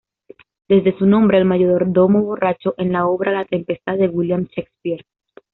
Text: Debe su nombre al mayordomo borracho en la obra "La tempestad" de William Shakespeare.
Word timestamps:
Debe 0.67 0.97
su 0.97 1.05
nombre 1.05 1.37
al 1.37 1.45
mayordomo 1.45 2.23
borracho 2.23 2.73
en 2.79 2.91
la 2.91 3.05
obra 3.05 3.33
"La 3.33 3.45
tempestad" 3.45 3.99
de 3.99 4.07
William 4.07 4.45
Shakespeare. 4.49 5.05